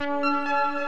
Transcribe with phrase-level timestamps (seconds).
[0.00, 0.87] Música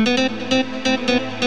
[0.00, 1.39] Música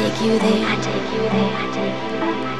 [0.00, 0.66] take you there.
[0.66, 1.52] I take you there.
[1.52, 2.59] I take you there.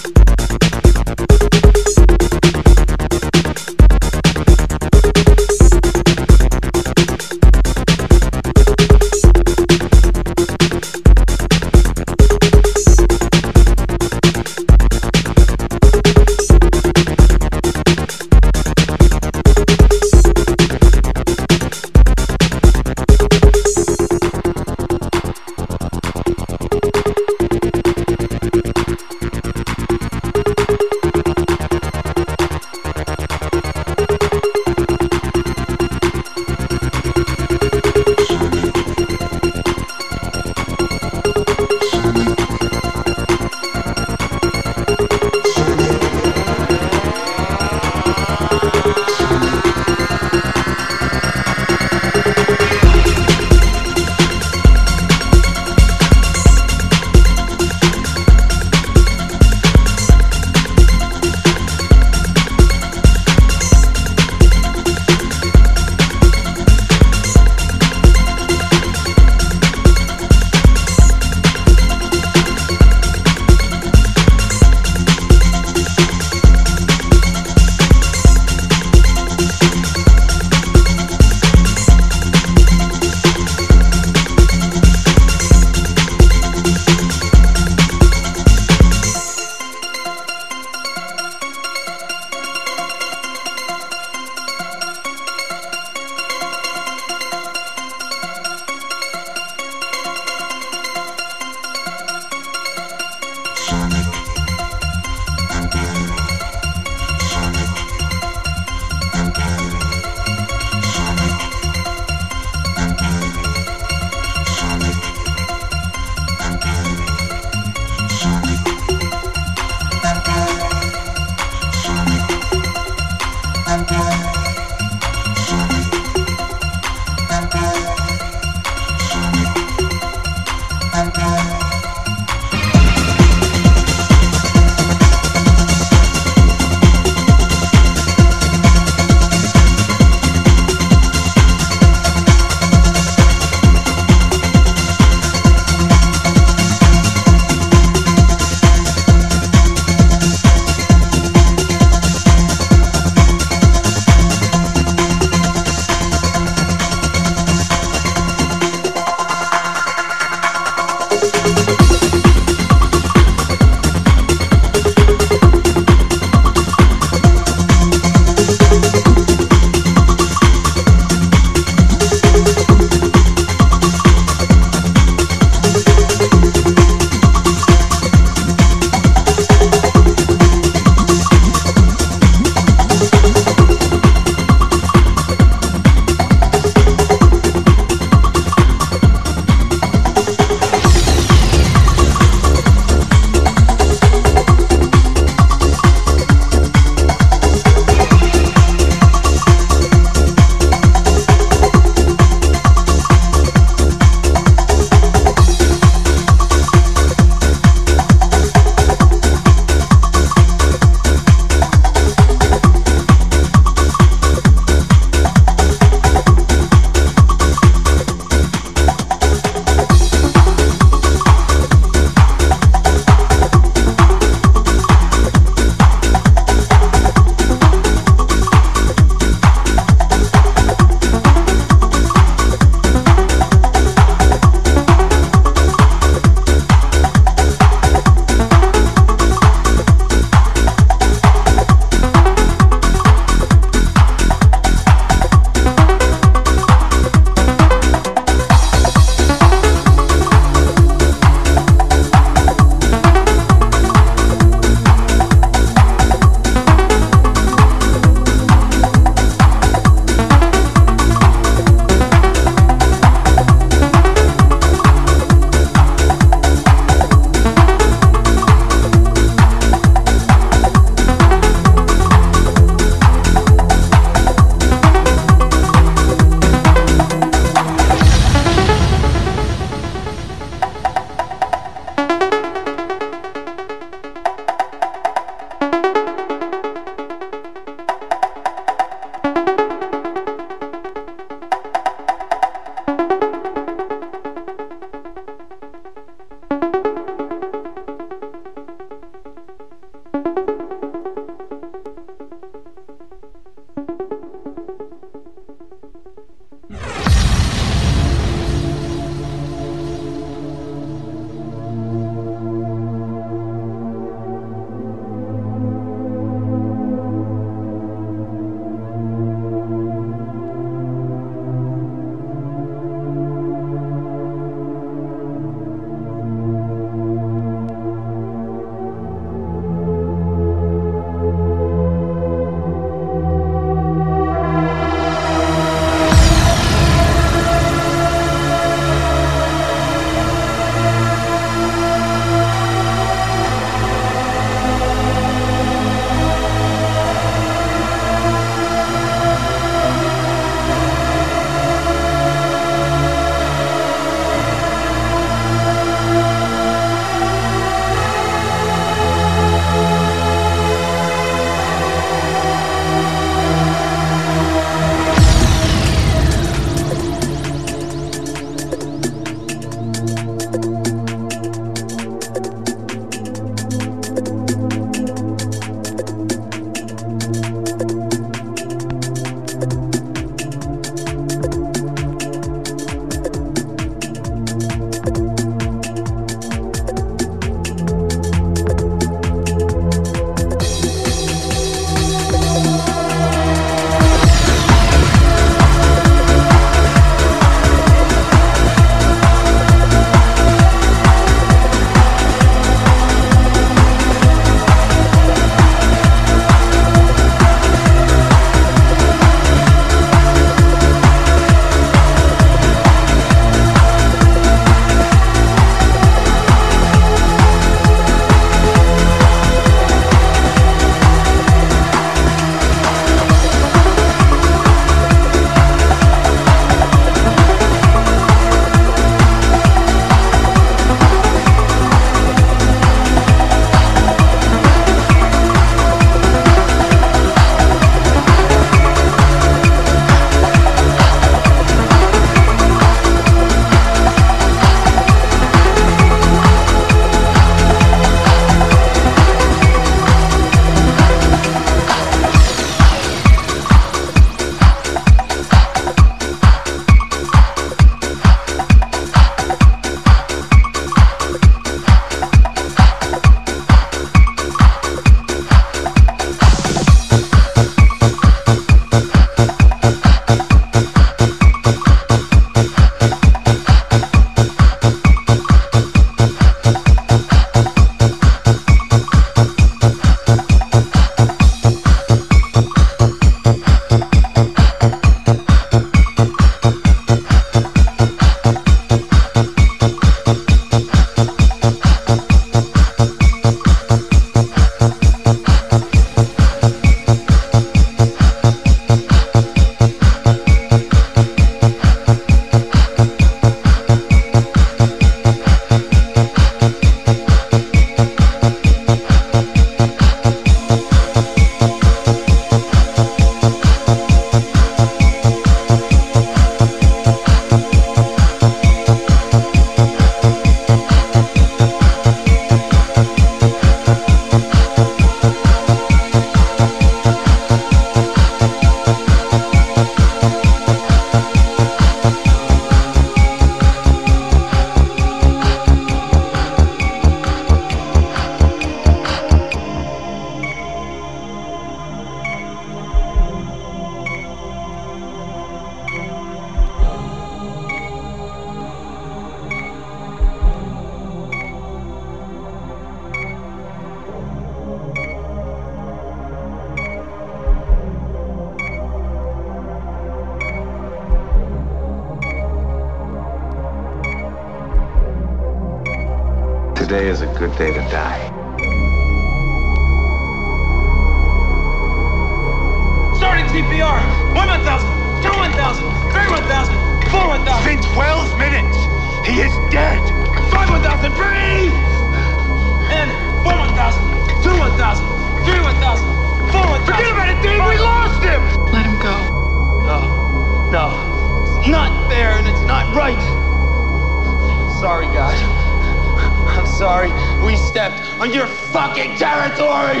[596.78, 597.10] sorry
[597.44, 600.00] we stepped on your fucking territory!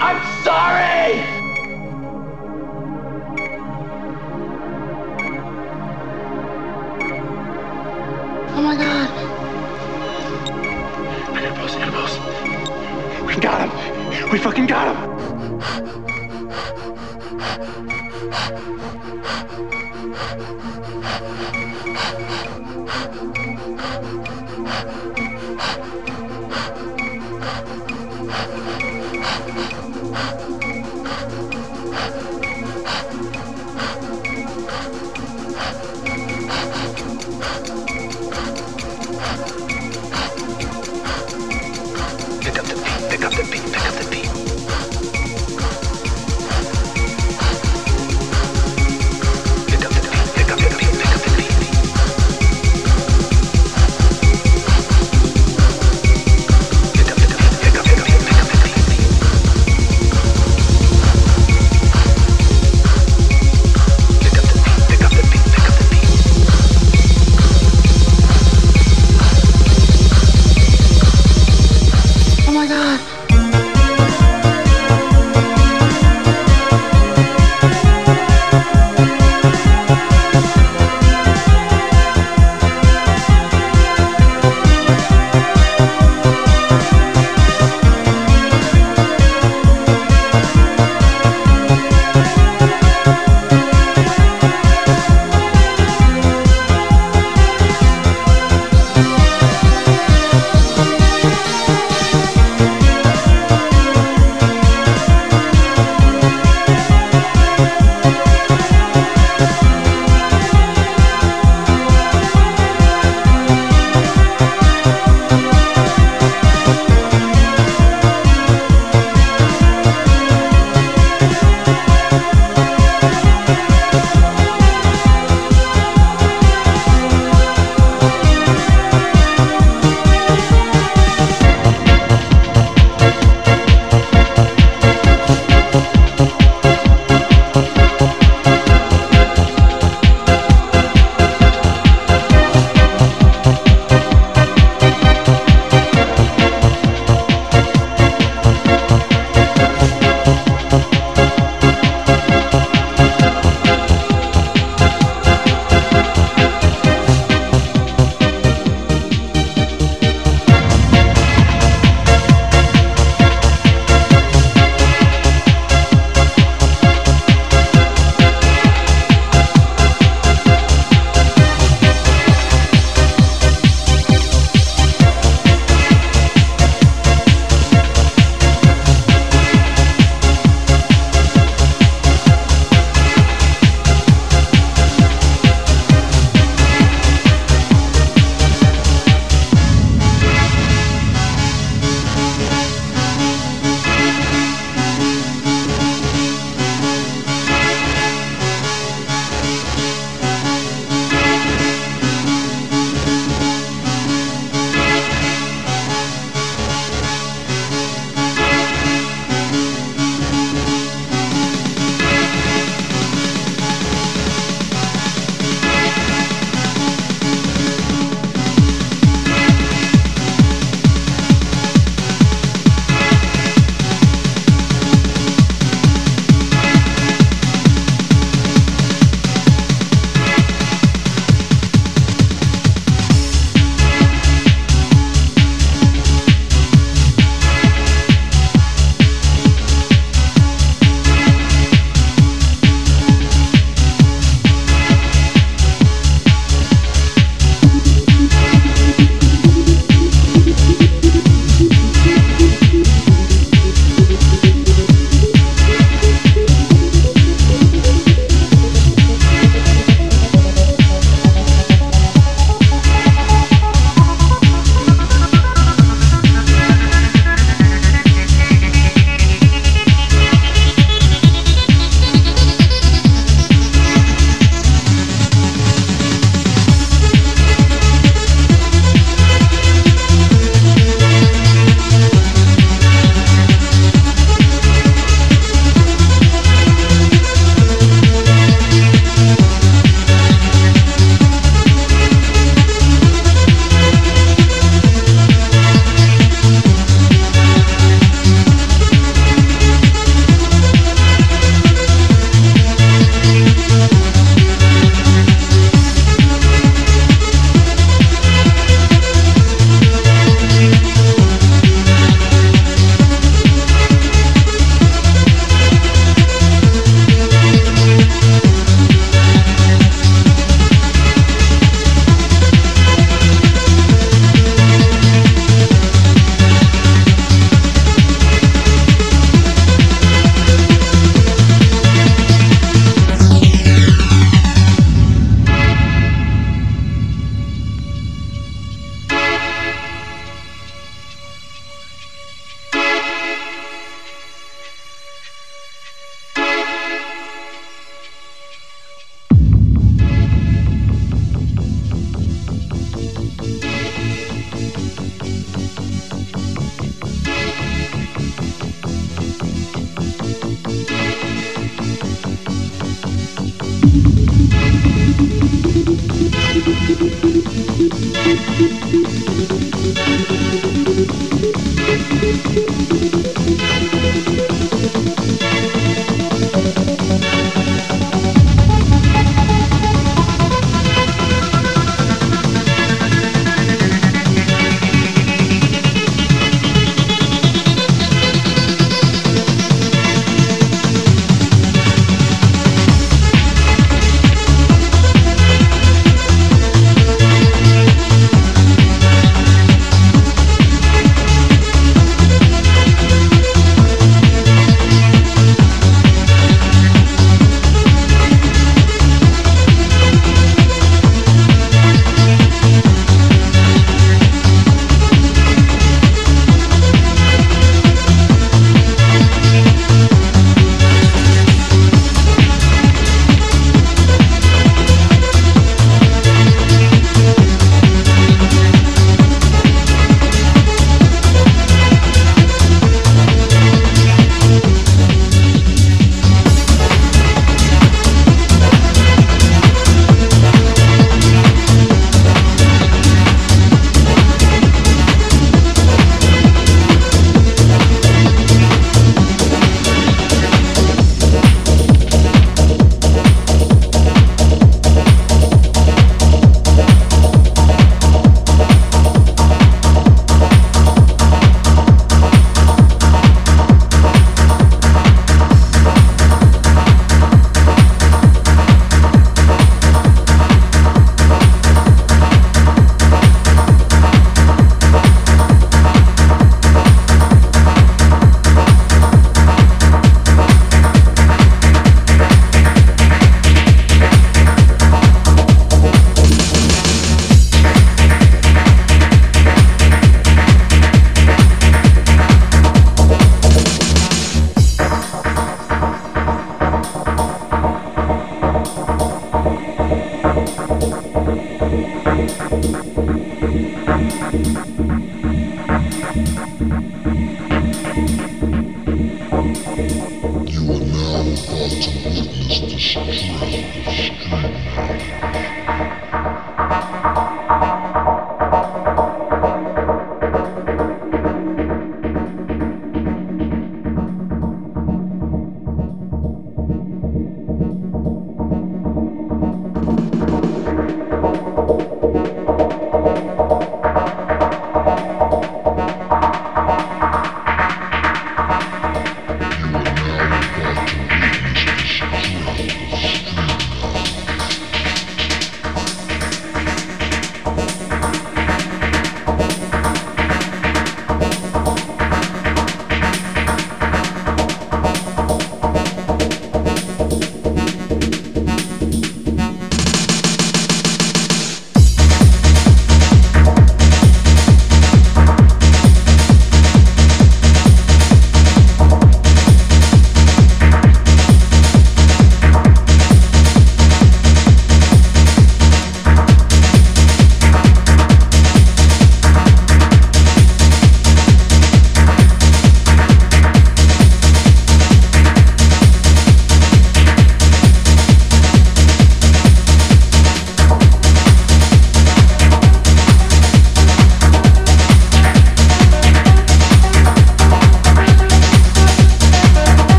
[0.00, 1.20] I'm sorry!
[8.54, 9.10] Oh my god.
[11.36, 13.26] Animals, animals.
[13.26, 14.30] We got him.
[14.30, 15.16] We fucking got him.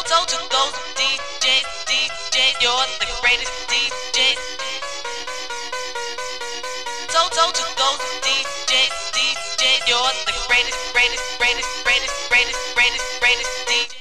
[0.00, 4.40] Toto to those DJs, DJs, you're the greatest DJs.
[7.08, 13.99] Toto to those DJs, DJs, you're the greatest, greatest, greatest, greatest, greatest, greatest, greatest DJs.